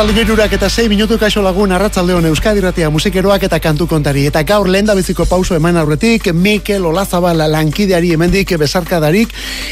[0.00, 4.24] Arratzalde girurak eta 6 minutu kaixo lagun Arratzalde hon Euskadi musikeroak eta kantu kontari.
[4.24, 9.28] Eta gaur lenda biziko pauso eman aurretik Mikel Olazabal lankideari hemendik besarkadarik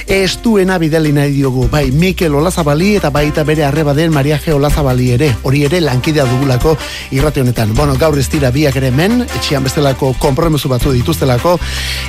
[0.06, 1.66] ez duena bideli nahi diogu.
[1.70, 4.52] Bai Mikel Olazabali eta baita bere arreba den Maria G.
[4.52, 5.34] Olazabali ere.
[5.44, 6.76] Hori ere lankidea dugulako
[7.10, 7.72] irrate honetan.
[7.74, 11.58] Bueno gaur ez dira biak ere hemen etxian bestelako konpromesu batzu dituztelako.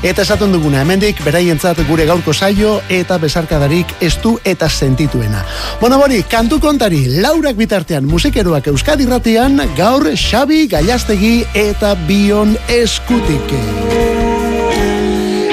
[0.03, 5.45] Eta esaten duguna hemendik beraientzat gure gaurko saio eta besarkadarik ez eta sentituena.
[5.79, 12.57] Bueno bori kantu kontari Laurak bitar artean musikeroak Euskadi Ratian gaur Xabi Gallastegi eta Bion
[12.81, 14.18] Eskutik.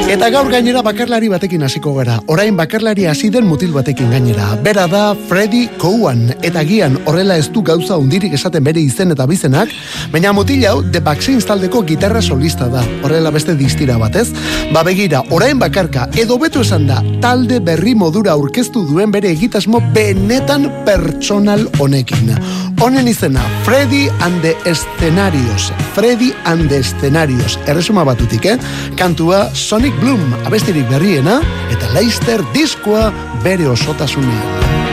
[0.06, 2.20] Eta gaur gainera bakarlari batekin hasiko gara.
[2.30, 4.52] Orain bakarlari hasi den mutil batekin gainera.
[4.62, 9.26] Bera da Freddy Cowan eta gian horrela ez du gauza undirik esaten bere izen eta
[9.26, 9.72] bizenak,
[10.12, 12.84] baina mutil hau The Vaccines taldeko gitarra solista da.
[13.02, 14.28] Horrela beste distira batez.
[14.70, 19.82] Ba begira, orain bakarka edo beto esan da talde berri modura aurkeztu duen bere egitasmo
[19.90, 22.30] benetan pertsonal honekin.
[22.80, 25.72] Honen izena, Freddy and the Escenarios.
[25.94, 27.58] Freddy and the Escenarios.
[27.66, 28.58] Erresuma batutik, eh?
[28.96, 31.40] Kantua Sonic Bloom abestirik berriena
[31.72, 33.10] eta Leicester diskoa
[33.44, 34.85] bere osotasunean.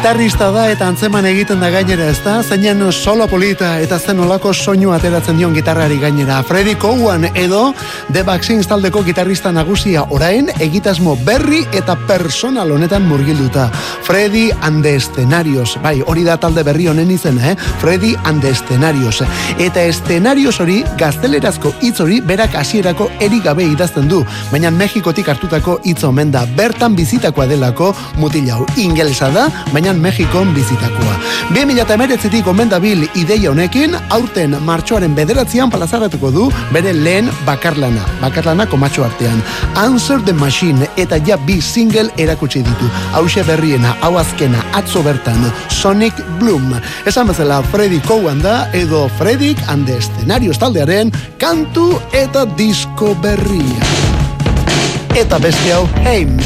[0.00, 4.54] Gitarrista da eta antzeman egiten da gainera ez da, zeinen solo polita eta zen olako
[4.56, 6.38] soinu ateratzen dion gitarrari gainera.
[6.42, 7.74] Freddy Cowan edo
[8.10, 13.66] The Vaccines taldeko gitarrista nagusia orain egitasmo berri eta personal honetan murgilduta.
[14.02, 17.56] Freddy and the Escenarios, bai, hori da talde berri honen izena, eh?
[17.82, 19.20] Freddy and the Escenarios.
[19.58, 25.76] Eta Escenarios hori gaztelerazko hitz hori berak hasierako eri gabe idazten du, baina Mexikotik hartutako
[25.84, 31.14] hitz omen da bertan bizitakoa delako mutilau ingelesa da, baina Kalifornian, Mexikon bizitakoa.
[31.54, 39.42] 2008-etik omendabil ideia honekin, aurten martxoaren bederatzean palazaratuko du bere lehen bakarlana, bakarlana komatxo artean.
[39.74, 42.90] Answer the Machine eta ja bi single erakutsi ditu.
[43.12, 46.74] Hauxe berriena, hau azkena, atzo bertan, Sonic Bloom.
[47.06, 53.82] Esan bezala, Freddy Cowan da, edo Freddy and the Scenario taldearen kantu eta disko berria.
[55.16, 56.38] Eta beste hau, Heim.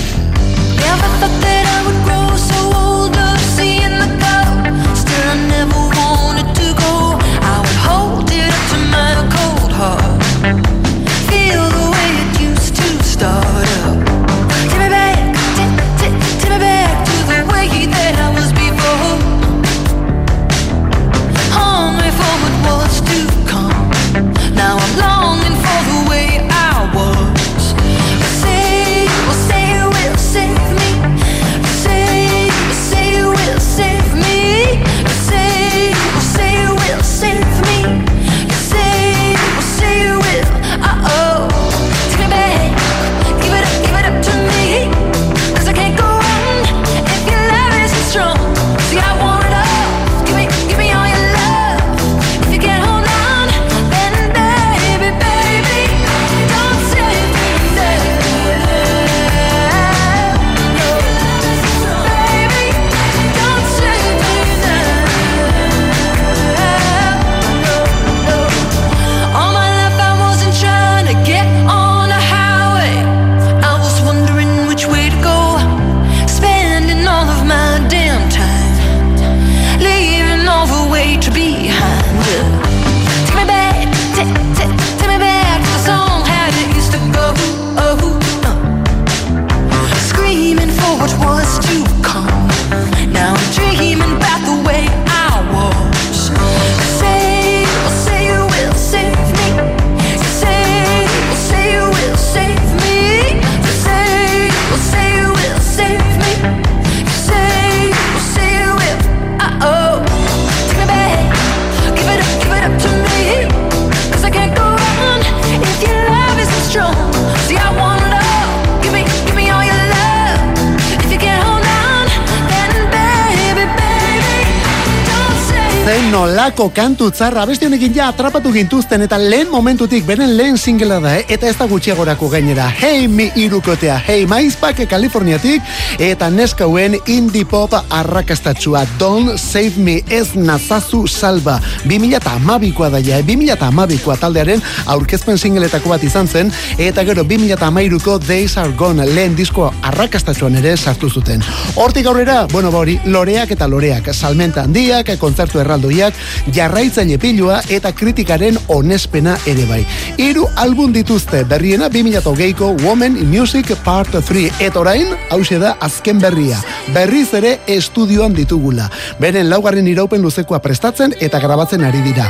[126.65, 131.17] Nolako kantu tzarra beste honekin ja atrapatu gintuzten eta lehen momentutik beren lehen singela da
[131.19, 131.25] eh?
[131.29, 135.63] eta ez da gutxiagorako gainera Hey mi irukotea Hey maizpak Kaliforniatik
[135.99, 141.61] eta neskauen indie pop arrakastatxua Don't save me ez nazazu salba.
[141.85, 146.52] 2000 eta amabikoa da ja 2000 eta amabikoa taldearen aurkezpen singeletako bat izan zen.
[146.79, 151.43] Eta gero 2000 eta amairuko Days are gone lehen disko arrakastatxuan ere sartu zuten.
[151.77, 156.15] Hortik aurrera, bueno bori, loreak eta loreak salmenta handiak, kontzertu erraldoiak
[156.55, 159.82] jarraitzaile pilua eta kritikaren onespena ere bai.
[160.19, 166.19] Hiru album dituzte berriena 2008ko Woman in Music Part 3 eta orain hause da azken
[166.22, 166.58] berria.
[166.96, 168.88] Berriz ere estudioan ditugula.
[169.20, 172.29] Beren laugarren iraupen luzekoa prestatzen eta grabatzen ari dira.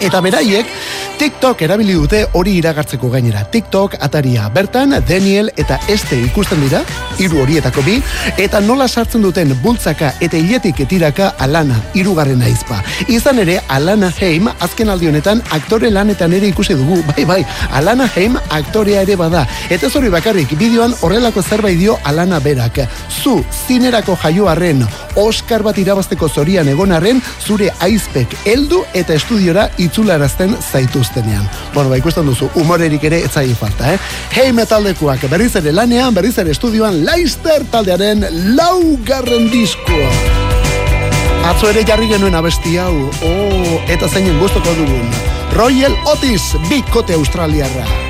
[0.00, 0.66] Eta beraiek
[1.20, 3.42] TikTok erabili dute hori iragartzeko gainera.
[3.44, 4.46] TikTok ataria.
[4.48, 6.80] Bertan Daniel eta Este ikusten dira,
[7.20, 7.98] hiru horietako bi,
[8.40, 12.78] eta nola sartzen duten bultzaka eta hiletik etiraka Alana, hirugarren aizpa.
[13.12, 17.02] Izan ere, Alana Heim azken aldi honetan aktore lanetan ere ikusi dugu.
[17.10, 17.44] Bai, bai,
[17.76, 19.44] Alana Heim aktorea ere bada.
[19.68, 22.80] Eta zori bakarrik, bideoan horrelako zerbait dio Alana berak.
[23.20, 24.86] Zu, zinerako jaioarren,
[25.20, 31.48] Oscar bat irabazteko zorian egonarren, zure aizpek heldu eta estudiora itzularazten zaituztenean.
[31.74, 33.98] Bueno, ba, ikusten duzu, umorerik ere ez zain falta, eh?
[34.36, 38.24] Hei metaldekuak berriz ere lanean, berriz ere estudioan, Leister taldearen
[38.56, 40.12] laugarren diskoa.
[41.50, 42.92] Atzo ere jarri genuen abesti hau,
[43.26, 45.10] oh, eta zeinen guztoko dugun.
[45.56, 48.09] Royal Otis, bikote australiarra.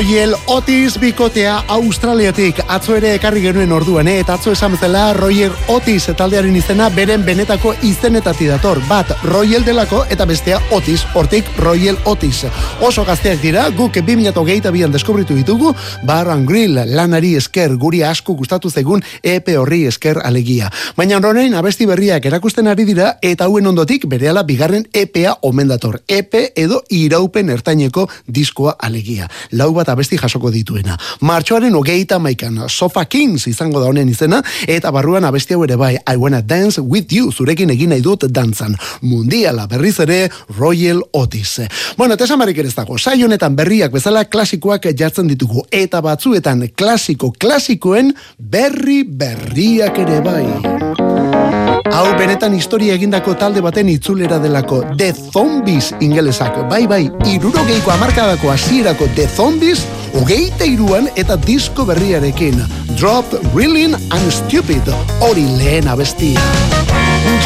[0.00, 4.14] Royal Otis bikotea Australiatik atzo ere ekarri genuen orduan, eh?
[4.22, 8.80] eta atzo esan bezala Royal Otis taldearen izena beren benetako izenetati dator.
[8.88, 12.46] Bat Royal delako eta bestea Otis, hortik Royal Otis.
[12.80, 15.74] Oso gazteak dira, guk 2008 bian deskubritu ditugu,
[16.08, 20.72] Barran Grill lanari esker guri asko gustatu zegun EP horri esker alegia.
[20.96, 26.00] Baina horrein abesti berriak erakusten ari dira eta hauen ondotik berehala bigarren EPA omen dator.
[26.08, 30.96] EP edo iraupen ertaineko diskoa alegia lau bat abesti jasoko dituena.
[31.20, 35.96] Martxoaren hogeita maikan, Sofa Kings izango da honen izena, eta barruan abesti hau ere bai,
[36.06, 38.76] I wanna dance with you, zurekin egin nahi dut dantzan.
[39.02, 41.60] Mundiala berriz ere, Royal Otis.
[41.96, 47.32] Bueno, eta esan ere ez dago, saionetan berriak bezala klasikoak jartzen ditugu, eta batzuetan klasiko
[47.32, 51.69] klasikoen berri berriak ere bai.
[51.88, 56.58] Hau benetan historia egindako talde baten itzulera delako The Zombies ingelesak.
[56.68, 57.00] Bai, bai,
[57.32, 62.60] irurogeiko amarkadako hasierako The Zombies, hogeita iruan eta disko berriarekin.
[63.00, 64.92] Drop, Reeling and Stupid,
[65.24, 66.44] hori lehen abestia.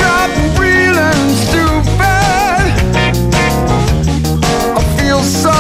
[0.01, 2.05] Drop, Reeling and Stupid
[4.75, 5.54] I feel so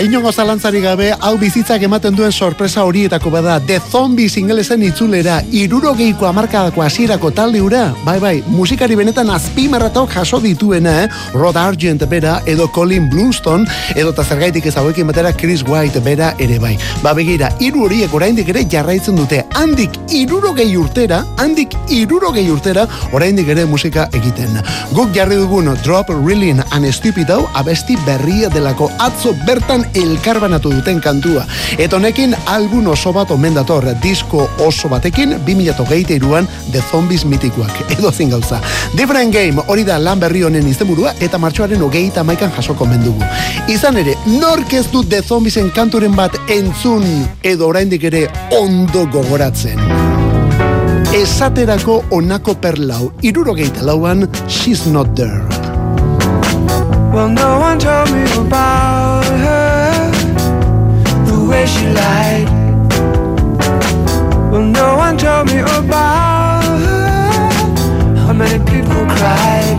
[0.00, 5.42] Begira, inongo zalantzari gabe, hau bizitzak ematen duen sorpresa horietako bada, The Zombies ingelesen itzulera,
[5.52, 11.08] irurogeiko amarkadako hasierako talde ura, bai bai, musikari benetan azpimarratok jaso dituena, eh?
[11.34, 16.32] Rod Argent bera, edo Colin Blumstone, edo ta zergaitik ez hauekin batera Chris White bera
[16.38, 16.78] ere bai.
[17.02, 23.48] Ba begira, hiru horiek oraindik ere jarraitzen dute, handik irurogei urtera, handik irurogei urtera, oraindik
[23.52, 24.58] ere musika egiten.
[24.94, 31.00] Guk jarri dugun Drop Reeling and Stupid hau, abesti berria delako atzo bertan elkarbanatu duten
[31.00, 31.44] kantua.
[31.78, 38.12] Eta honekin album oso bat omen dator, disko oso batekin 2008an The Zombies mitikoak, edo
[38.12, 38.60] zin gauza.
[38.96, 43.24] Different Game hori da lan berri honen izenburua eta martxoaren hogeita maikan jasoko mendugu.
[43.68, 47.04] Izan ere, nork ez du The Zombiesen kanturen bat entzun
[47.42, 48.26] edo oraindik ere
[48.56, 49.06] ondo
[49.40, 49.78] gogoratzen.
[51.14, 55.42] Esaterako onako perlau, irurogeita lauan, She's Not There.
[57.12, 60.10] Well, no one told me about her,
[61.26, 62.48] the way she lied.
[64.52, 67.50] Well, no one told me about her,
[68.26, 69.78] how many people cried.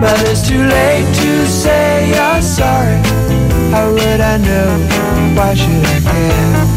[0.00, 3.00] But it's too late to say you're sorry.
[3.72, 5.34] How would I know?
[5.34, 6.73] Why should I care?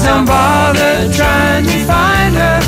[0.00, 2.60] Please don't bother trying to find her.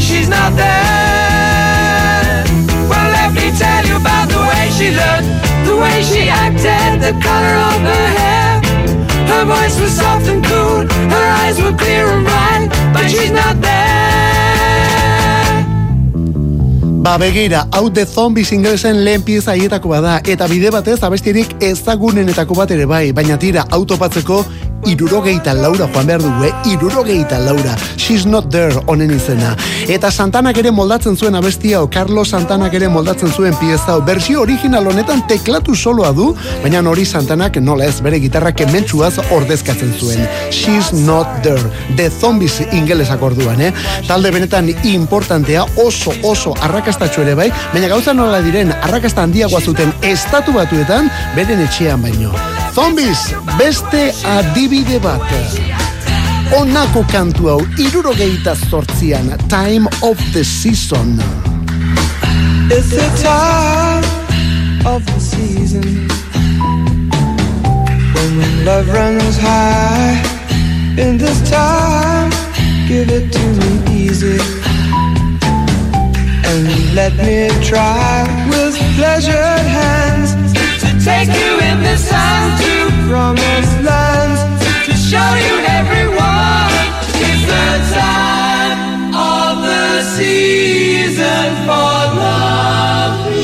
[0.00, 2.42] She's not there.
[2.90, 5.28] Well, let me tell you about the way she looked,
[5.64, 8.60] the way she acted, the color of her hair.
[9.30, 10.82] Her voice was soft and cool,
[11.14, 14.02] her eyes were clear and bright, but she's not there.
[17.02, 22.54] Ba begira, hau de zombies inglesen lehen pieza haietako bada, eta bide batez abestirik ezagunenetako
[22.58, 24.44] bat ere bai, baina tira autopatzeko
[24.86, 26.52] irurogeita laura joan behar dugu, eh?
[26.72, 29.56] irurogeita laura, she's not there honen izena.
[29.88, 34.42] Eta Santanak ere moldatzen zuen abestia, o Carlos Santanak ere moldatzen zuen pieza, o versio
[34.42, 40.26] original honetan teklatu soloa du, baina hori Santanak nola ez bere gitarra kementsuaz ordezkatzen zuen.
[40.50, 41.62] She's not there,
[41.96, 43.72] The Zombies ingelesak orduan, eh?
[44.08, 49.94] Talde benetan importantea, oso oso arrakastatxo ere bai, baina gauza nola diren arrakasta handiagoa zuten
[50.02, 52.34] estatu batuetan, beren etxean baino.
[52.74, 55.20] Zombies, beste adibide bat.
[56.56, 61.20] Onako kantu hau, irurogeita zortzian, Time of the Season.
[62.70, 64.04] It's the time
[64.86, 66.08] of the season
[68.36, 70.22] when love runs high.
[70.96, 72.30] In this time
[72.88, 74.40] give it to me easy.
[76.48, 80.51] And let me try with pleasured hands
[81.04, 82.74] take you in the sun to
[83.08, 84.40] promised lands
[84.86, 86.70] to show you everyone
[87.26, 88.78] it's the time
[89.14, 93.42] of the season for loving.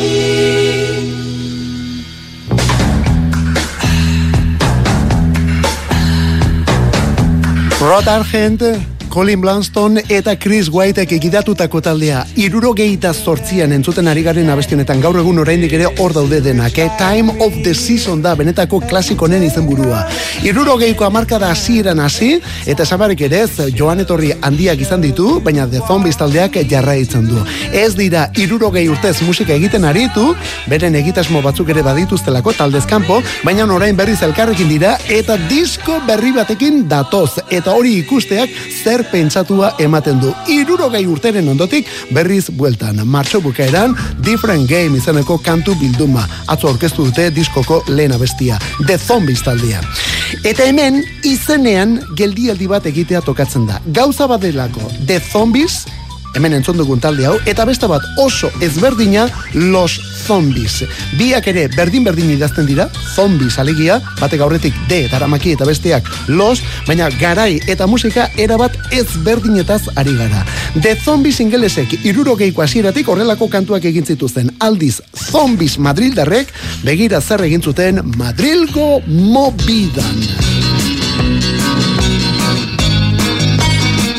[7.81, 8.63] Rod Argent,
[9.09, 15.41] Colin Blanston eta Chris Whiteek egidatutako taldea irurogeita zortzian entzuten ari garen abestionetan gaur egun
[15.43, 16.87] oraindik ere hor daude denak eh?
[16.99, 20.05] Time of the Season da benetako klasikonen izenburua.
[20.47, 25.83] Irurogeiko amarkada hasieran hasi eta esabarek ere ez joan etorri handiak izan ditu baina The
[25.89, 27.43] Zombies taldeak jarraitzen du.
[27.73, 30.29] Ez dira irurogei urtez musika egiten aritu
[30.71, 36.85] beren egitasmo batzuk ere badituztelako taldezkanpo baina orain berriz elkarrekin dira eta disko berri batekin
[36.89, 37.41] datoz.
[37.51, 40.33] Eta hori ikusteak zer pentsatua ematen du.
[40.53, 43.01] Irurogei urteren ondotik berriz bueltan.
[43.07, 46.27] Martxo bukaeran Different Game izeneko kantu bilduma.
[46.47, 48.59] Atzo orkestu dute diskoko lehen abestia.
[48.87, 49.83] The Zombies taldea.
[50.45, 53.81] Eta hemen izenean geldialdi bat egitea tokatzen da.
[53.87, 55.85] Gauza badelako The Zombies
[56.35, 60.85] hemen entzun dugun talde hau, eta beste bat oso ezberdina Los Zombies.
[61.19, 67.09] Biak ere berdin-berdin idazten dira, Zombies alegia, batek aurretik D daramaki eta besteak Los, baina
[67.21, 70.45] garai eta musika erabat ezberdinetaz ari gara.
[70.83, 74.53] The Zombies ingelesek irurogeiko hasieratik horrelako kantuak egin zituzten.
[74.61, 76.53] Aldiz, Zombies Madrildarrek
[76.85, 80.98] begira zer egin zuten Madrilgo Mobidan.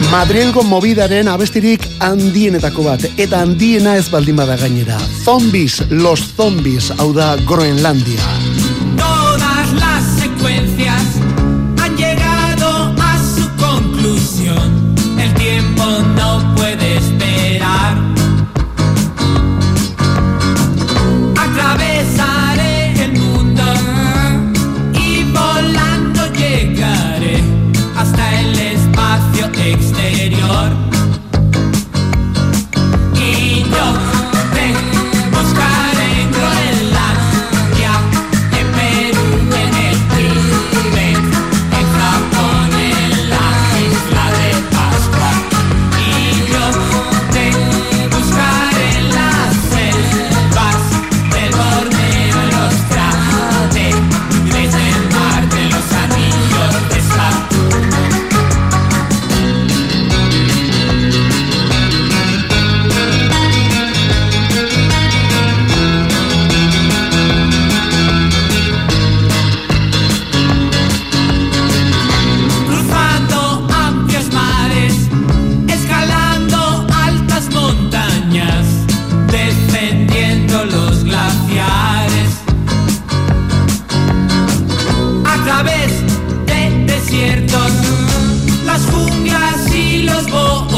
[0.09, 4.97] Madrilgo movidaren abestirik handienetako bat, eta handiena ez baldin bada gainera.
[5.21, 8.68] Zombies, los zombies, hau da Groenlandia.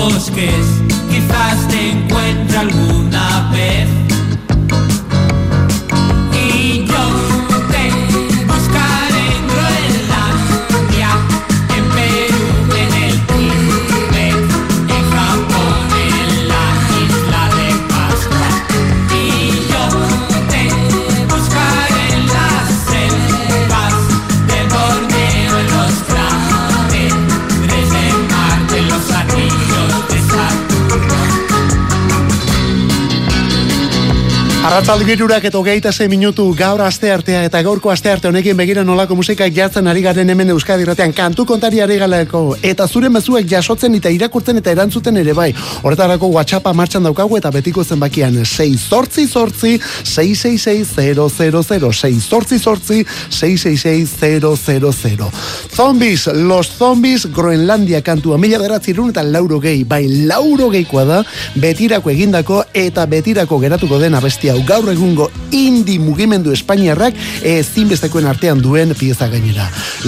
[0.02, 4.01] Bosques, quizás te encuentre alguna vez.
[34.82, 38.84] Arratzaldi birurak eta hogeita ze minutu gaur aste artea eta gaurko aste arte honekin begira
[38.84, 42.56] nolako musikak jartzen ari garen hemen Euskadi irratean kantu kontari ari galeko.
[42.64, 45.54] Eta zure mezuek jasotzen eta irakurtzen eta erantzuten ere bai.
[45.84, 48.44] Horretarako WhatsAppa martxan daukagu eta betiko zenbakian.
[48.44, 55.30] 6 sortzi sortzi 666 6 sortzi sortzi 666
[55.76, 58.38] Zombies, los zombies Groenlandia kantua.
[58.38, 61.24] Mila beratzirun eta lauro gehi, bai lauro gehikoa da.
[61.54, 68.62] Betirako egindako eta betirako geratuko den abesti hau gaur egungo indi mugimendu espainiarrak ezinbestekoen artean
[68.64, 69.68] duen pieza gainera.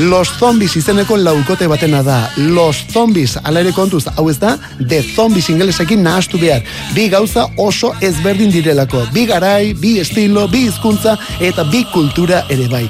[0.10, 2.32] Los zombies izeneko laukote batena da.
[2.38, 6.63] Los zombies, ala ere kontuz, hau ez da, The Zombies ingelesekin nahastu behar.
[6.95, 9.04] Bi gauza oso ezberdin direlako.
[9.13, 12.86] Bi garai, bi estilo, bi hizkuntza eta bi kultura ere bai.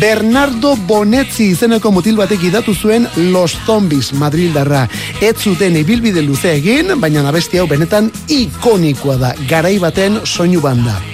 [0.00, 4.86] Bernardo Bonetzi izeneko mutil batek idatu zuen Los Zombies Madrildarra.
[5.24, 9.34] Ez zuten ibilbide luze egin, baina abesti hau benetan ikonikoa da.
[9.48, 11.13] Garai baten soinu banda.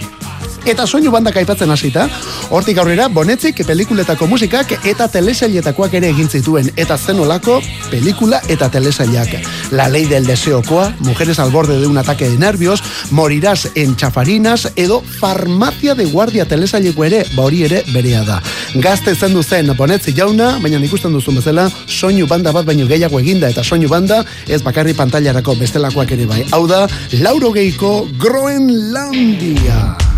[0.66, 2.06] Eta soinu bandak aipatzen hasita,
[2.52, 9.38] hortik aurrera bonetzik pelikuletako musikak eta telesailetakoak ere egin zituen eta zenolako pelikula eta telesailak.
[9.72, 14.70] La ley del deseokoa, mujeres al borde de un ataque de nervios, morirás en chafarinas
[14.76, 18.42] edo farmacia de guardia telesaileko ere, ba hori ere berea da.
[18.74, 19.34] Gazte zen
[19.76, 24.24] bonetzi jauna, baina ikusten duzu bezala, soinu banda bat baino gehiago eginda eta soinu banda
[24.46, 26.44] ez bakarri pantailarako bestelakoak ere bai.
[26.52, 26.86] Hau da,
[27.20, 30.09] lauro geiko Groenlandia.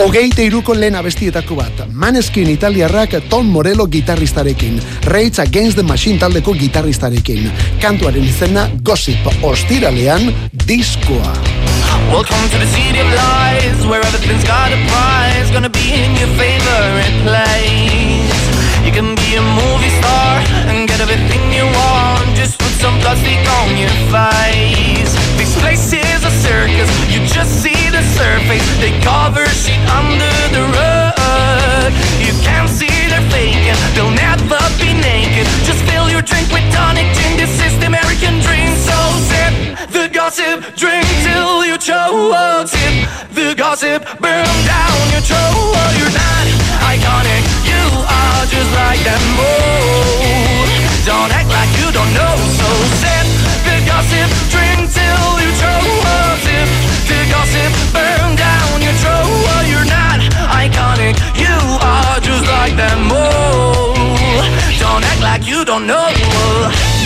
[0.00, 4.78] Ogeite iruko lehen abestietako bat, Maneskin italiarrak Tom Morello gitarristarekin,
[5.12, 7.50] Rage Against the Machine taldeko gitarristarekin,
[7.82, 10.30] kantuaren izena Gossip Ostiralean
[10.64, 11.34] diskoa.
[12.08, 15.52] Welcome to the city of lies, where everything's got a prize.
[15.52, 18.40] Gonna be in your favorite place.
[18.86, 20.40] You can be a movie star
[20.72, 22.24] and get everything you want.
[22.40, 25.12] Just put some plastic on your face.
[25.36, 26.19] This place is
[26.50, 28.66] circus, you just see the surface.
[28.82, 31.92] They cover shit under the rug.
[32.18, 35.46] You can't see they're faking, they'll never be naked.
[35.62, 37.38] Just fill your drink with tonic gin.
[37.38, 38.70] This is the American dream.
[38.82, 38.98] So
[39.30, 39.52] sip
[39.94, 42.66] the gossip, drink till you choke.
[42.66, 42.94] Sip
[43.30, 45.92] the gossip, burn down your throat.
[45.98, 46.46] You're not
[46.90, 47.82] iconic, you
[48.18, 49.22] are just like them.
[49.38, 50.66] Oh,
[51.06, 52.34] don't act like you don't know.
[52.58, 52.68] So
[53.02, 53.26] sip
[54.00, 55.90] gossip, drink till you choke.
[56.44, 56.68] Sip
[57.08, 59.64] the gossip, burn down your throat.
[59.68, 60.20] You're not
[60.62, 63.08] iconic, you are just like them.
[63.12, 63.94] Oh,
[64.78, 66.99] don't act like you don't know.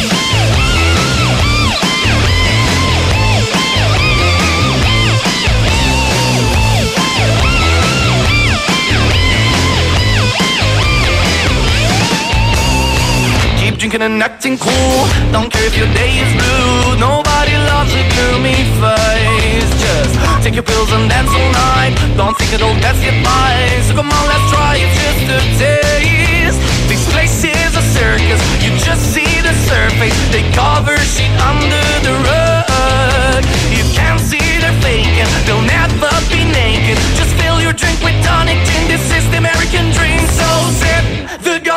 [14.05, 15.09] And acting cool.
[15.33, 17.01] Don't care if your day is blue.
[17.01, 19.71] Nobody loves a gloomy face.
[19.81, 20.13] Just
[20.45, 21.97] take your pills and dance all night.
[22.13, 23.57] Don't think it'll pass you by.
[23.89, 26.61] So come on, let's try it just a taste.
[26.85, 28.41] This place is a circus.
[28.61, 30.17] You just see the surface.
[30.29, 33.43] They cover shit under the rug.
[33.73, 35.29] You can't see they're faking.
[35.49, 37.01] They'll never be naked.
[37.17, 38.85] Just fill your drink with tonic gin.
[38.85, 39.14] This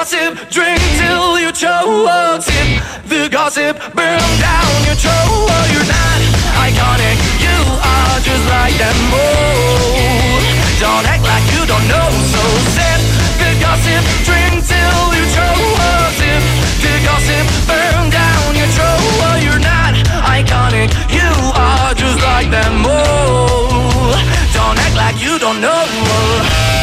[0.08, 2.42] gossip, drink till you choke.
[2.42, 5.68] Sip the gossip, burn down your throat.
[5.74, 6.20] You're not
[6.64, 8.96] iconic, you are just like them.
[9.12, 10.40] Oh,
[10.80, 12.08] don't act like you don't know.
[12.32, 12.42] So
[12.72, 13.02] sip
[13.36, 15.76] the gossip, drink till you choke.
[16.16, 16.44] Sip
[16.80, 19.44] the gossip, burn down your throat.
[19.44, 19.94] You're not
[20.24, 22.84] iconic, you are just like them.
[22.88, 24.16] Oh,
[24.56, 26.77] don't act like you don't know.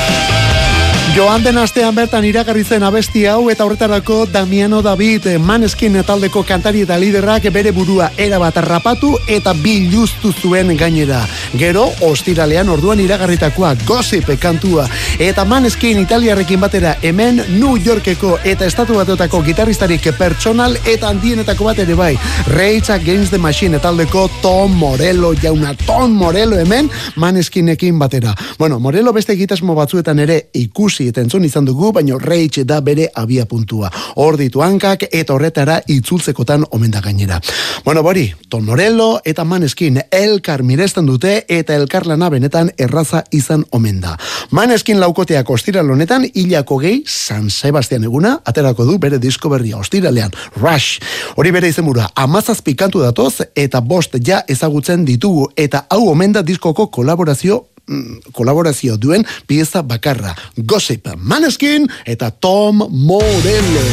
[1.14, 6.80] Joan den astean bertan iragarri zen abesti hau eta horretarako Damiano David Maneskin taldeko kantari
[6.82, 11.20] eta liderrak bere burua era bat rapatu eta biluztu zuen gainera.
[11.54, 14.88] Gero, ostiralean orduan iragarritakoa gossip kantua
[15.22, 21.78] eta Maneskin italiarrekin batera hemen New Yorkeko eta estatu bateotako gitarristarik pertsonal eta handienetako bat
[21.78, 22.18] ere bai.
[22.48, 28.34] Rage Against the Machine taldeko Tom Morello jauna Tom Morello hemen Maneskinekin batera.
[28.58, 33.10] Bueno, Morello beste egitasmo batzuetan ere ikusi eta entzun izan dugu, baino Rage da bere
[33.14, 33.90] abia puntua.
[34.16, 37.40] Hor ditu hankak eta horretara itzultzekotan omen da gainera.
[37.84, 43.64] Bueno, bori, Tom Morello eta Maneskin elkar miresten dute eta elkar lana benetan erraza izan
[43.70, 44.16] omen da.
[44.50, 50.32] Maneskin laukoteak ostiral honetan hilako gehi San Sebastian eguna aterako du bere disko berria ostiralean.
[50.56, 51.00] Rush.
[51.36, 56.42] Hori bere izenburua amazazpi kantu datoz eta bost ja ezagutzen ditugu eta hau omen da
[56.42, 60.34] diskoko kolaborazio mm, kolaborazio duen pieza bakarra.
[60.56, 63.86] Gossip Maneskin eta Tom Morello.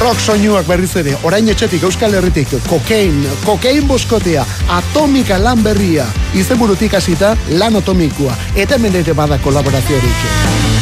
[0.00, 4.44] Rock soinuak berriz ere, orain etxetik Euskal Herritik, kokain, kokain boskotea,
[4.78, 10.81] atomika lan berria, izenburutik hasita lan atomikoa, eta hemen ere bada kolaboraziorik.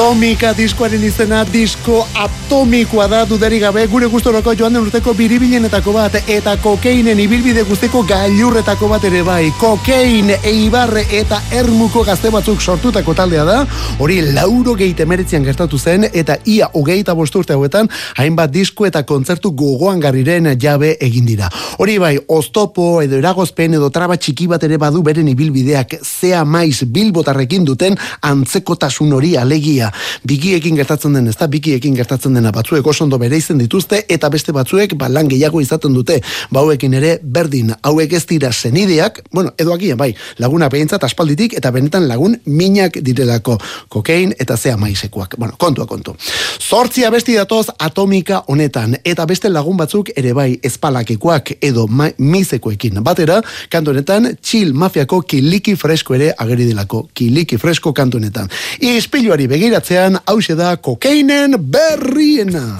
[0.00, 6.14] Atomika diskoaren izena, disko atomikoa da dudari gabe, gure gustoroko joan den urteko biribilenetako bat,
[6.24, 9.50] eta kokeinen ibilbide guzteko gailurretako bat ere bai.
[9.60, 13.58] Kokein, eibarre eta ermuko gazte batzuk sortutako taldea da,
[14.00, 19.52] hori lauro geite meretzian gertatu zen, eta ia hogeita bosturte hauetan, hainbat disko eta kontzertu
[19.52, 21.52] gogoan garriren jabe egin dira.
[21.76, 26.88] Hori bai, oztopo edo eragozpen edo traba txiki bat ere badu beren ibilbideak zea maiz
[26.88, 28.00] bilbotarrekin duten
[28.32, 29.89] antzekotasun hori alegia.
[30.26, 34.94] Bikiekin gertatzen den, ezta bikiekin gertatzen dena batzuek oso ondo bereizen dituzte eta beste batzuek
[34.98, 36.20] ba lan gehiago izaten dute.
[36.50, 41.70] Bauekin ere berdin hauek ez dira senideak, bueno, edo agian bai, laguna behintzat aspalditik eta
[41.70, 45.36] benetan lagun minak direlako kokain eta zea maizekoak.
[45.38, 46.14] Bueno, kontua kontu.
[46.60, 51.86] Zortzia besti datoz atomika honetan eta beste lagun batzuk ere bai ezpalakekoak edo
[52.18, 53.00] mizekoekin.
[53.04, 57.06] Batera, kantu honetan chill mafiako kiliki fresko ere ageri delako.
[57.14, 58.50] Kiliki fresko kantu honetan.
[58.80, 59.48] Ispiluari
[59.80, 62.76] begiratzean hause da kokainen berriena.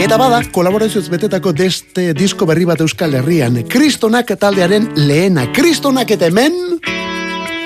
[0.00, 3.64] Eta bada, kolaborazioz betetako deste disko berri bat Euskal Herrian.
[3.68, 5.52] Kristonak taldearen lehena.
[5.52, 6.80] Kristonak eta hemen...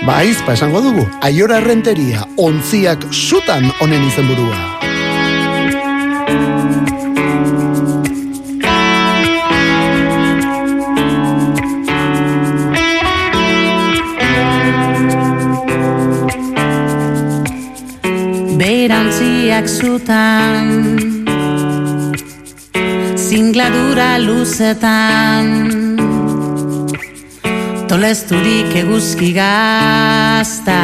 [0.06, 1.06] Ba, izpa esango dugu.
[1.22, 4.79] Aiora renteria, ontziak sutan honen izenburua.
[20.10, 20.98] Zutan
[23.14, 25.46] Zingladura luzetan.
[27.86, 30.80] Tolesturik eguzki gazta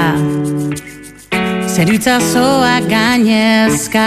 [1.75, 4.07] Zeritzazoa gainezka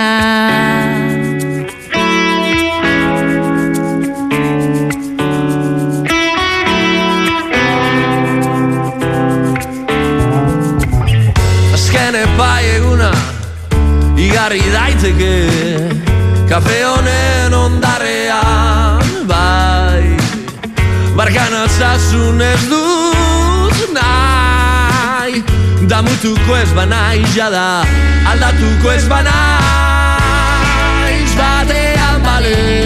[14.29, 15.49] Igarri daiteke
[16.49, 20.05] Kafe honen ondarrean Bai.
[21.17, 25.41] Barkan altzasun ez dut nahi
[25.89, 27.81] Damutuko ez banai jada
[28.29, 29.31] Aldatuko ez banaiz
[31.39, 32.78] Batean bale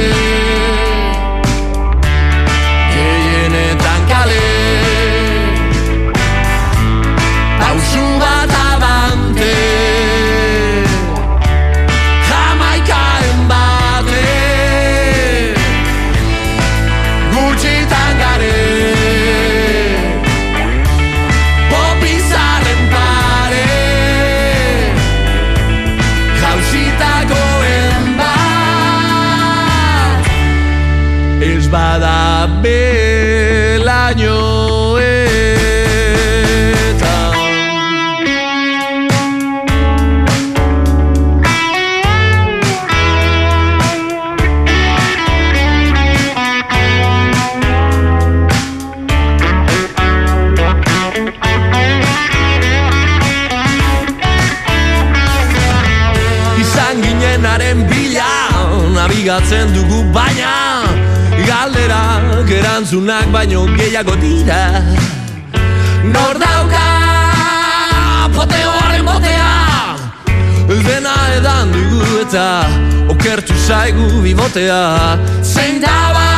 [74.53, 76.29] bibotea Zein daba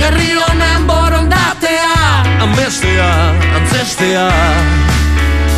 [0.00, 1.92] Herri honen borondatea.
[2.40, 3.10] Amestea,
[3.56, 4.30] antzestea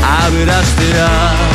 [0.03, 1.52] Aberastea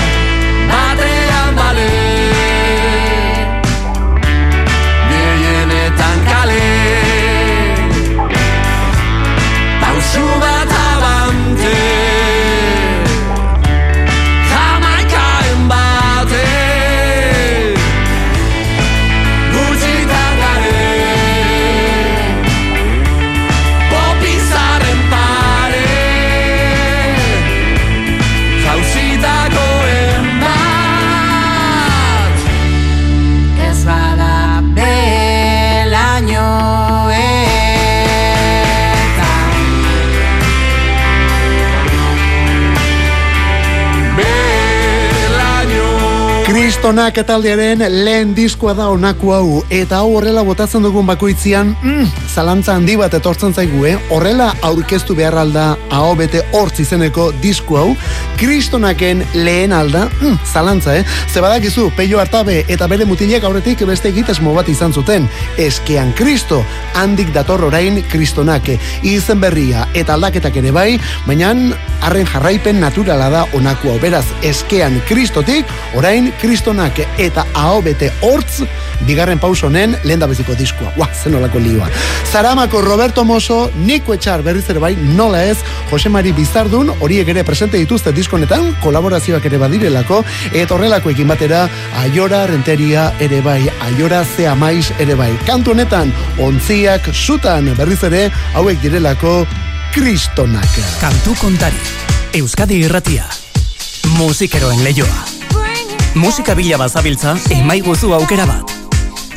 [46.88, 49.48] Kristonak taldearen lehen diskoa da onako hau.
[49.76, 52.06] Eta hau horrela botatzen dugun bakoitzian mm,
[52.38, 53.96] zalantza handi bat etortzen zaigu eh?
[54.14, 55.66] horrela aurkeztu behar alda
[56.20, 57.96] bete hortz izeneko disko hau
[58.38, 61.04] Kristonaken lehen alda mm, zalantza eh?
[61.34, 66.64] ze badakizu peio hartabe eta bere mutilek aurretik beste egitasmo bat izan zuten eskean Kristo
[66.94, 68.70] handik dator orain Kristonak
[69.02, 71.56] izen berria eta aldaketak ere bai baina
[72.06, 75.66] harren jarraipen naturala da onako hau beraz eskean Kristotik
[75.98, 78.64] orain kristonak eta aho bete hortz,
[79.08, 80.92] bigarren pausonen lehen da beziko diskoa.
[81.00, 81.90] Ua, zenolako lioa.
[82.32, 85.58] Zaramako Roberto Moso, Niko Etxar berriz ere bai, nola ez,
[85.90, 90.20] Jose Mari Bizardun, horiek ere presente dituzte diskonetan, kolaborazioak ere badirelako,
[90.52, 91.64] eta horrelako ekin batera,
[92.04, 95.32] Aiora Renteria ere bai, Aiora Zea Maiz ere bai.
[95.48, 96.12] Kantu honetan,
[96.44, 99.40] ontziak, sutan berriz ere, hauek direlako,
[99.96, 100.82] kristonak.
[101.02, 101.80] Kantu kontari,
[102.38, 103.26] Euskadi irratia,
[104.20, 105.24] musikeroen leioa.
[106.18, 108.77] Musika bila bazabiltza, emaiguzu aukera bat.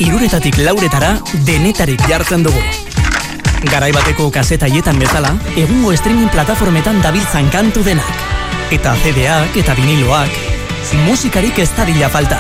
[0.01, 1.11] Iruretatik lauretara,
[1.45, 2.61] denetarik jartzen dugu.
[3.69, 8.23] Garai bateko kasetaietan bezala, egungo streaming plataformetan dabiltzan kantu denak.
[8.73, 10.39] Eta CD-ak eta viniloak,
[11.05, 12.39] musikarik ez dadila falta.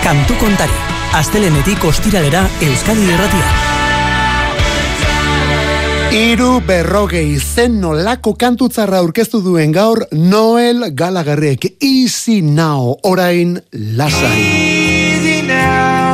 [0.00, 0.78] Kantu kontari,
[1.20, 3.52] astelenetik ostiralera Euskadi Irratia.
[6.16, 14.36] Iru berrogei zen nolako kantutzarra aurkeztu duen gaur Noel Galagarrek Easy Now orain lasai.
[14.40, 16.11] Easy now.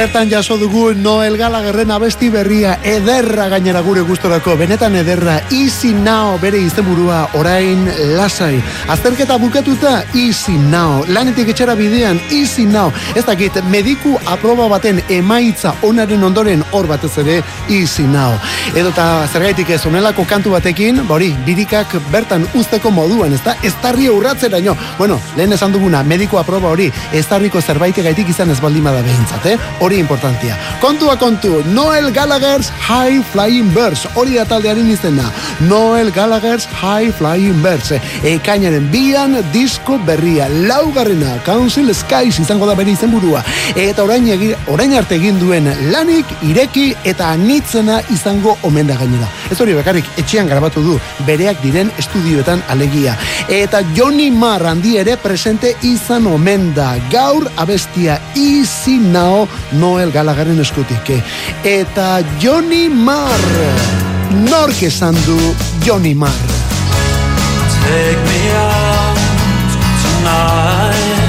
[0.00, 4.54] Bertan jaso dugu Noel Galagerren abesti berria ederra gainera gure gustorako.
[4.56, 7.84] Benetan ederra Easy Now bere izenburua orain
[8.16, 8.62] lasai.
[8.88, 11.04] Azterketa bukatuta Easy Now.
[11.12, 12.88] Lanetik etxera bidean Easy Now.
[13.12, 18.38] Ez dakit mediku aproba baten emaitza onaren ondoren hor batez ere Easy Now.
[18.72, 23.58] Edota zergaitik ez onelako kantu batekin ba hori birikak bertan uzteko moduan ezta?
[23.60, 24.78] Ez tarri urratzeraino.
[24.96, 29.52] Bueno lehen esan duguna mediku aproba hori ez tarriko zerbaitegaitik izan ez baldin bada behintzat
[29.52, 29.60] eh?
[29.90, 30.54] Hori importantia.
[30.80, 35.26] Kontua kontu, Noel Gallagher's High Flying Birds, hori da taldearen izena.
[35.68, 37.92] Noel Gallagher's High Flying Birds,
[38.24, 43.42] ekainaren bian disko berria, laugarrena, Council Skies izango da bere izenburua.
[43.76, 44.26] Eta orain,
[44.72, 49.28] orain arte egin duen lanik, ireki eta anitzena izango omen da gainera.
[49.50, 50.98] Ez hori bakarrik etxean grabatu du
[51.28, 53.16] bereak diren estudioetan alegia.
[53.48, 56.94] Eta Johnny Marr handi ere presente izan omen da.
[57.12, 61.12] Gaur abestia Easy Now Noel Gallagherren eskutik.
[61.64, 65.38] Eta Johnny Marr nork esan du
[65.84, 66.30] Johnny Marr.
[67.82, 69.18] Take me out
[70.02, 71.28] tonight.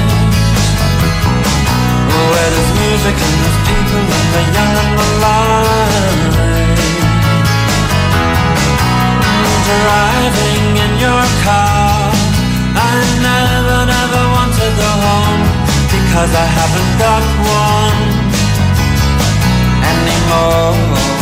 [2.30, 4.02] Where there's music and there's people
[4.38, 4.92] and young and
[9.72, 12.12] Driving in your car.
[12.74, 12.92] I
[13.28, 15.42] never, never want to go home
[15.92, 18.00] Because I haven't got one
[19.92, 21.21] anymore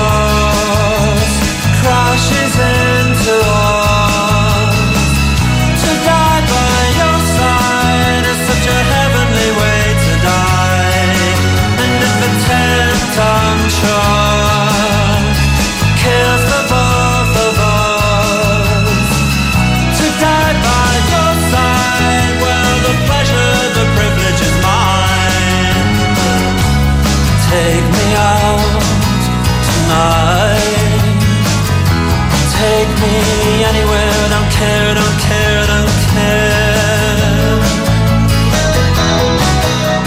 [33.01, 37.57] me anywhere, don't care, don't care, don't care.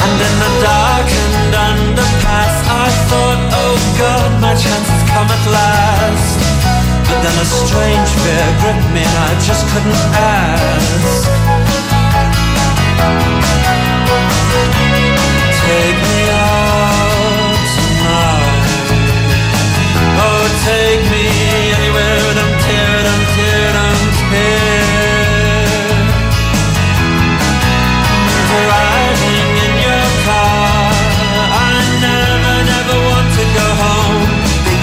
[0.04, 6.38] And in the darkened underpass, I thought, oh God, my chance has come at last.
[7.08, 11.24] But then a strange fear gripped me and I just couldn't ask.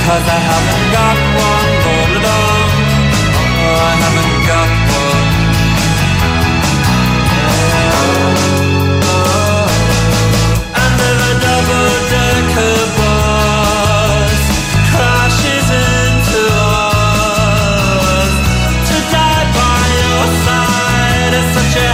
[0.01, 1.69] Because I haven't got one.
[1.93, 2.69] It on.
[3.61, 5.29] Oh, I haven't got one.
[10.81, 14.41] And if a double-decker bus
[14.89, 16.43] crashes into
[16.81, 18.33] us,
[18.89, 21.90] to die by your side is such a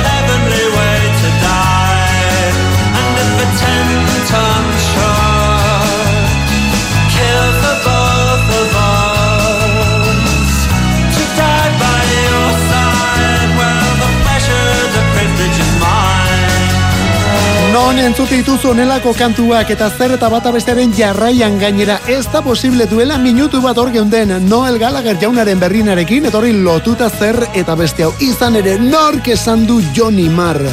[17.78, 22.88] Non entzute dituzu onelako kantuak eta zer eta bata bestearen jarraian gainera ez da posible
[22.90, 28.16] duela minutu bat hor geunden Noel Gallagher jaunaren berrinarekin etorri lotuta zer eta beste hau
[28.26, 30.64] izan ere nork esan du Johnny Marr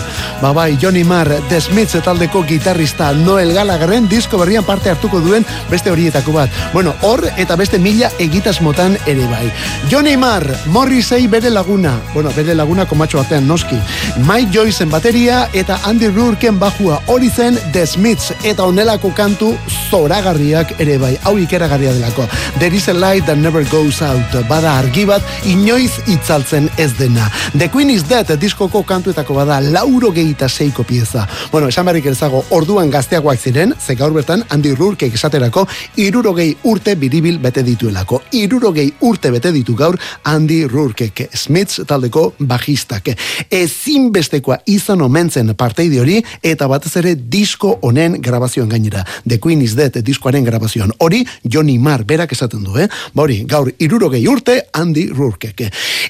[0.44, 5.46] ba bai Johnny Marr The Smiths taldeko gitarrista Noel Gallagherren disko berrian parte hartuko duen
[5.70, 6.50] beste horietako bat.
[6.74, 9.46] Bueno hor eta beste mila egitasmotan ere bai.
[9.88, 11.94] Johnny Marr Morrissey bere laguna.
[12.12, 13.78] Bueno bere laguna komatxo batean noski.
[14.26, 17.00] Mike Joyceen bateria eta Andy Rourkeen bajua.
[17.06, 19.54] Hori zen The Smiths eta onelako kantu
[19.88, 21.14] zoragarriak ere bai.
[21.24, 22.28] Hau ikeragarria delako.
[22.58, 24.36] There is a light that never goes out.
[24.50, 27.30] Bada argi bat inoiz itzaltzen ez dena.
[27.56, 29.62] The Queen is Dead diskoko kantuetako bada.
[29.64, 31.28] Lauro gehieta seiko pieza.
[31.52, 35.66] Bueno, esan barrik ezago orduan gazteagoak ziren ze gaur bertan Andy Rourke esaterako
[35.96, 38.22] irurogei urte biribil bete dituelako.
[38.32, 43.12] Irurogei urte bete ditu gaur Andy Rourke Smiths taldeko bajistak.
[43.50, 49.04] Ezinbestekoa izan omentzen parteide hori eta batez ere disko honen grabazioan gainera.
[49.26, 50.92] The Queen is Dead diskoaren grabazioan.
[50.98, 52.88] Hori Johnny Marr berak esaten du eh?
[53.14, 55.52] ba hori gaur irurogei urte Andy Rourke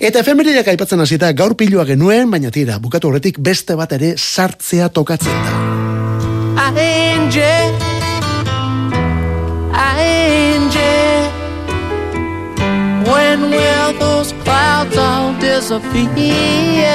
[0.01, 4.89] eta efemerideak aipatzen hasita gaur pilua genuen baina tira bukatu horretik beste bat ere sartzea
[4.89, 5.53] tokatzen da.
[13.05, 16.95] When will those clouds all disappear?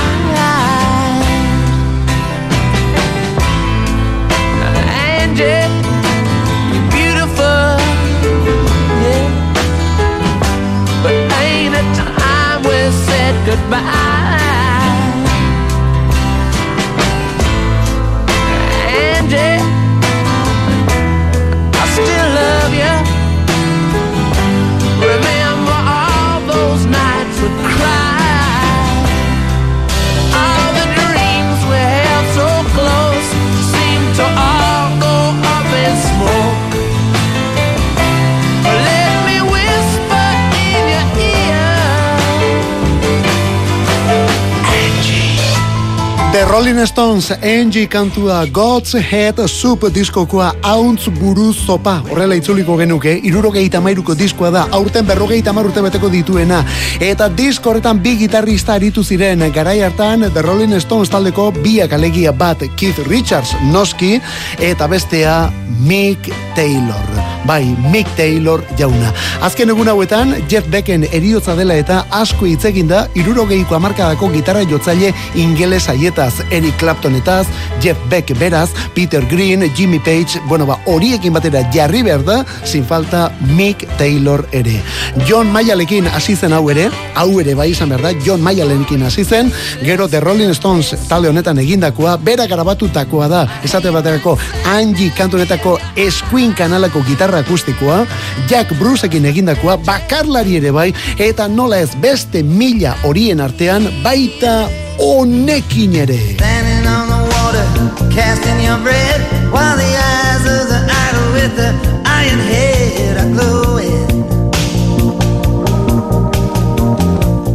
[46.81, 53.81] Rolling Stones Angie kantua God's Head Soup diskokoa hauntz buruz zopa horrela itzuliko genuke irurogeita
[53.81, 56.63] mairuko diskoa da aurten berrogeita urte beteko dituena.
[56.99, 59.43] Eta disko horretan bi gitarrista aritu ziren.
[59.53, 64.19] Garai hartan The Rolling Stones taldeko biak alegia bat Keith Richards noski
[64.59, 65.51] eta bestea
[65.85, 67.21] Mick Taylor.
[67.45, 69.13] Bai Mick Taylor jauna.
[69.41, 74.61] Azken egun hauetan Jeff Becken eriotza dela eta asko hitz egin da irurogeiko amarkadako gitarra
[74.69, 76.41] jotzaile ingeles haietaz
[76.71, 77.47] Eric Claptonetaz
[77.81, 82.85] Jeff Beck beraz Peter Green Jimmy Page bueno ba horiekin batera jarri behar da sin
[82.85, 84.81] falta Mick Taylor ere.
[85.27, 89.23] John Mayalekin hasi zen hau ere hau ere bai izan behar da John Mayalekin hasi
[89.23, 89.51] zen
[89.83, 95.77] gero The Rolling Stones talde honetan egindakoa bera garabatutakoa da esate baterako Angie kantu honetako
[95.95, 98.05] eskuin kanalako gitarra akustikoa
[98.49, 104.69] Jack Bruceekin egindakoa bakarlari ere bai eta nola ez beste mila horien artean baita
[105.01, 107.65] honekin ere Standing on the water,
[108.13, 109.19] casting your bread,
[109.51, 111.69] while the eyes of the idol with the
[112.05, 114.07] iron head are glowing.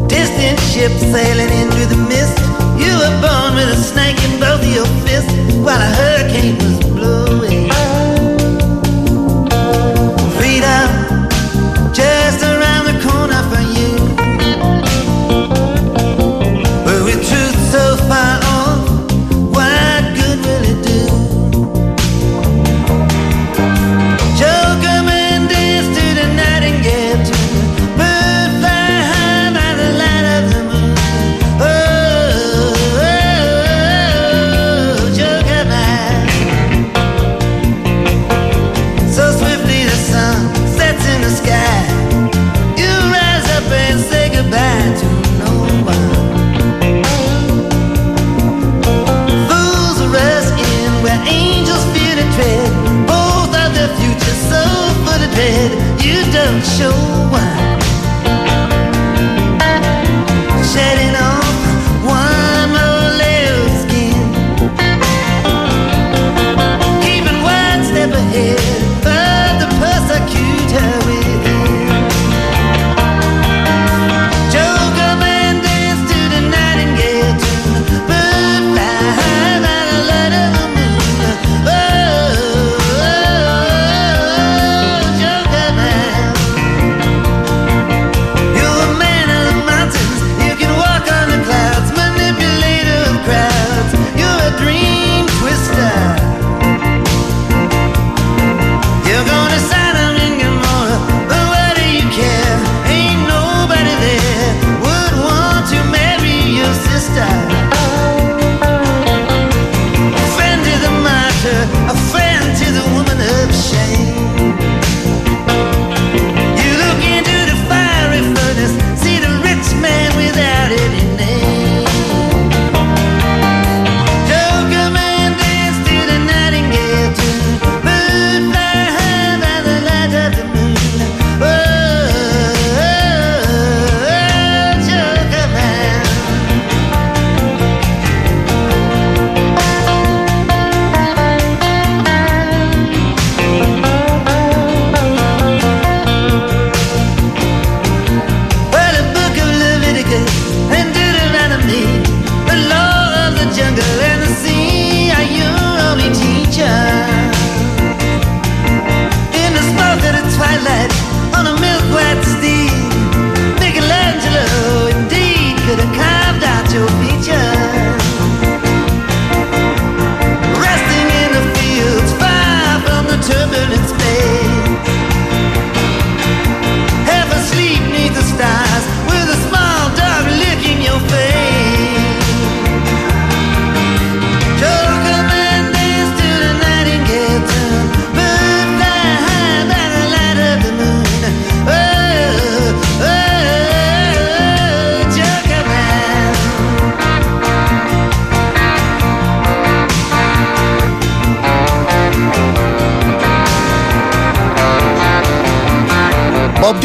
[0.09, 2.37] Distant ships sailing into the mist.
[2.83, 5.33] You were born with a snake in both your fists,
[5.65, 6.59] while a hurricane
[56.47, 57.26] You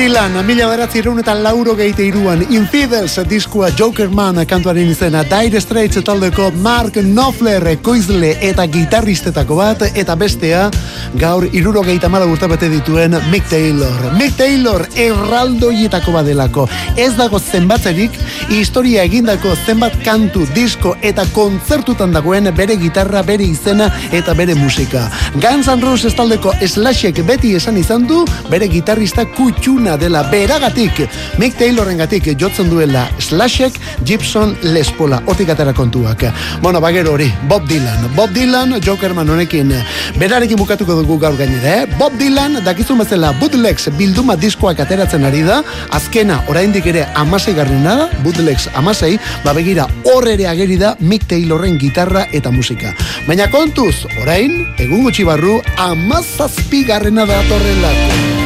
[0.02, 6.50] Dylan, mila beratzi eta lauro geite iruan, Infidels diskua Jokerman kantuaren izena, Dire Straits taldeko
[6.58, 10.72] Mark Knopfler koizle eta gitarristetako bat, eta bestea,
[11.14, 14.16] gaur iruro geita mala urte dituen Mick Taylor.
[14.18, 16.68] Mick Taylor erraldoietako badelako.
[16.98, 18.12] Ez dago zenbatzerik,
[18.50, 25.12] historia egindako zenbat kantu, disko eta kontzertutan dagoen bere gitarra, bere izena eta bere musika.
[25.36, 31.04] Guns N' Roses taldeko Slashek beti esan izan du, bere gitarrista kutxuna dela beragatik,
[31.38, 33.74] Mick Tayloren gatik jotzen duela Slashek,
[34.06, 36.26] Gibson Lespola, otik atera kontuak.
[36.62, 38.10] Bueno, bagero hori, Bob Dylan.
[38.16, 39.74] Bob Dylan, Jokerman honekin,
[40.20, 41.88] berarekin bukatuko dugu gaur gainera, eh?
[42.00, 45.62] Bob Dylan, dakizun bezala, Bootlegs bilduma diskoak ateratzen ari da,
[45.92, 51.28] azkena, oraindik ere amasei garrina da, Bootlegs amasei, ba begira, hor ere ageri da Mick
[51.28, 52.96] Taylorren gitarra eta musika.
[53.28, 58.41] Baina kontuz, orain, egun gutxi barru, amazazpi garrena da atorrelako.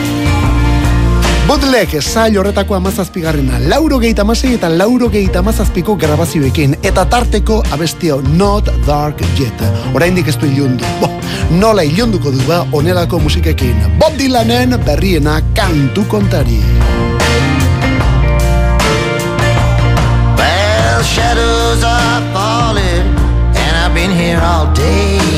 [1.45, 8.17] Bootleg, zail horretako amazazpigarrena, lauro geita amasei eta lauro geita amazazpiko grabazioekin, eta tarteko abestio
[8.33, 9.61] Not Dark Jet.
[9.93, 10.89] Oraindik ez du ilundu.
[11.03, 11.11] Bo,
[11.61, 13.77] nola ilunduko du ba onelako musikekin.
[14.01, 16.57] Bob Dylanen berriena kantu kontari.
[20.41, 23.05] Well, shadows are falling,
[23.53, 25.34] and I've been here all day.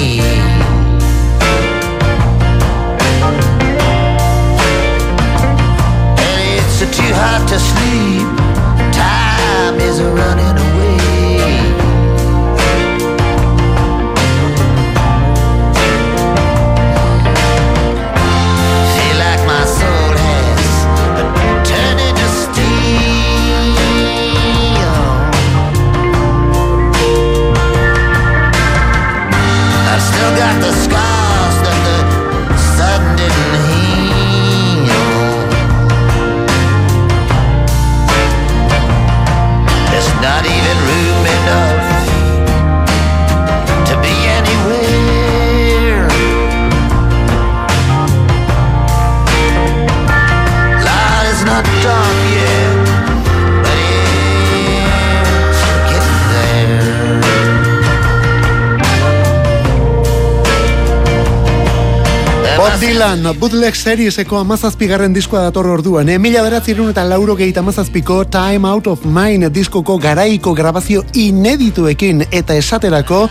[63.08, 66.10] Dylan, Bootleg Serieseko amazazpigarren diskoa dator orduan.
[66.12, 66.18] Eh?
[66.20, 72.58] Mila beratzerun eta lauro gehieta amazazpiko Time Out of Mine diskoko garaiko grabazio inedituekin eta
[72.60, 73.22] esaterako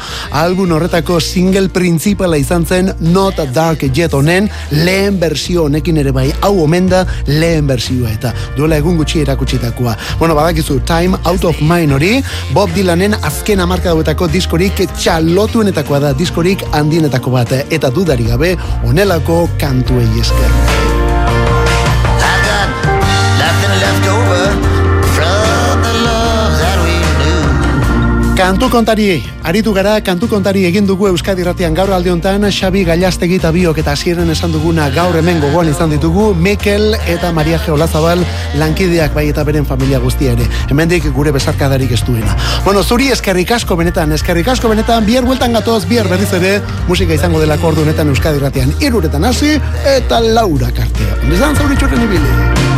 [0.40, 6.30] album horretako single principala izan zen Not Dark Jet honen lehen bersio honekin ere bai.
[6.40, 9.92] Hau omen da lehen bersioa eta duela egun gutxi erakutsitakoa.
[10.18, 12.22] Bueno, badakizu Time Out of Mine hori
[12.54, 17.62] Bob Dylanen azken amarka dauetako diskorik txalotuenetakoa da diskorik handienetako bat eh?
[17.76, 18.54] eta dudari gabe
[18.88, 20.75] onelako kantuei esker.
[28.36, 33.38] Kantu kontari, aritu gara, kantu kontari egin dugu Euskadi Ratian gaur alde honetan, Xabi Gailastegi
[33.40, 38.20] eta biok eta hasieran esan duguna gaur hemen gogoan izan ditugu, Mikel eta Maria Geolazabal
[38.60, 40.44] lankideak bai eta beren familia guztia ere.
[40.68, 42.36] Hemendik gure besarkadarik ez duena.
[42.66, 46.58] Bueno, zuri eskerrik asko benetan, eskerrik asko benetan, bihar bueltan gatoz, bihar berriz ere,
[46.92, 49.56] musika izango delako ordu honetan Euskadi Ratian, iruretan hasi
[49.96, 51.22] eta laura kartea.
[51.22, 52.75] Ondizan zauritxoren ibili.